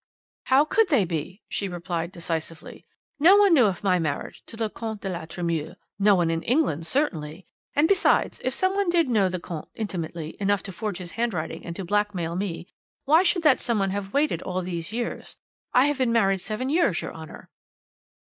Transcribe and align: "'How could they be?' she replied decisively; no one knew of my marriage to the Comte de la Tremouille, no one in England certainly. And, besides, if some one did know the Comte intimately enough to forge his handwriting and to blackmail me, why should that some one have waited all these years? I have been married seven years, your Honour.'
"'How 0.45 0.65
could 0.65 0.87
they 0.89 1.05
be?' 1.05 1.43
she 1.47 1.67
replied 1.67 2.11
decisively; 2.11 2.87
no 3.19 3.35
one 3.37 3.53
knew 3.53 3.65
of 3.65 3.83
my 3.83 3.99
marriage 3.99 4.41
to 4.47 4.57
the 4.57 4.67
Comte 4.67 5.01
de 5.01 5.09
la 5.09 5.25
Tremouille, 5.25 5.75
no 5.99 6.15
one 6.15 6.31
in 6.31 6.41
England 6.41 6.87
certainly. 6.87 7.45
And, 7.75 7.87
besides, 7.87 8.41
if 8.43 8.51
some 8.51 8.73
one 8.73 8.89
did 8.89 9.11
know 9.11 9.29
the 9.29 9.39
Comte 9.39 9.69
intimately 9.75 10.37
enough 10.39 10.63
to 10.63 10.71
forge 10.71 10.97
his 10.97 11.11
handwriting 11.11 11.63
and 11.63 11.75
to 11.75 11.85
blackmail 11.85 12.35
me, 12.35 12.65
why 13.05 13.21
should 13.21 13.43
that 13.43 13.59
some 13.59 13.77
one 13.77 13.91
have 13.91 14.11
waited 14.11 14.41
all 14.41 14.63
these 14.63 14.91
years? 14.91 15.37
I 15.71 15.85
have 15.85 15.99
been 15.99 16.11
married 16.11 16.41
seven 16.41 16.69
years, 16.69 17.03
your 17.03 17.13
Honour.' 17.13 17.51